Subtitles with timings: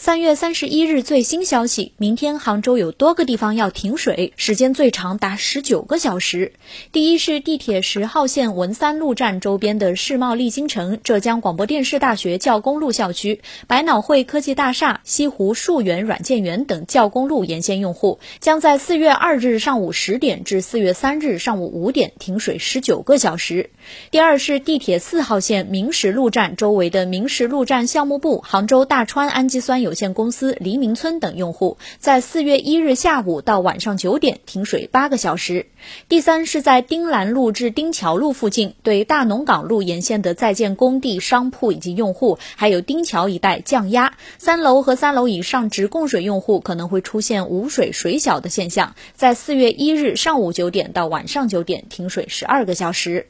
[0.00, 6.54] 三月三十一日最新消息，明天杭州有多个地方要停水，时间最长达十九个小时。
[6.90, 23.68] 第一是地铁十号线文三路站周边的世贸丽晶城、浙江广播电视大学教工路校区、百脑汇科技大厦、西湖树园软件园等教工路沿线用户，将在四月二日上午十点至四月三日上午五点停水十九个小时。
[24.10, 35.66] 第二是地铁四号线明石路站周围的明石路站项目部、杭州大川氨基酸有有限公司黎明村等用户在四月一日下午到晚上九点停水八个小时。
[36.08, 44.14] 第三是在丁兰路至丁桥路附近，对大农港路沿线的在建工地、商铺以及用户，还有丁桥一带降压。
[44.38, 53.26] 三楼和三楼以上直供水用户可能会出现无水、水小的现象，在四月一日上午九点到晚上九点停水十二个小时。